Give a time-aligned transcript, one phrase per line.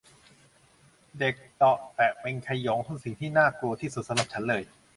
[1.19, 4.63] เด็กเตาะแตะเป็นขโยงคือสิ่งที่น่ากลัวที่สุดสำหรับฉันเลย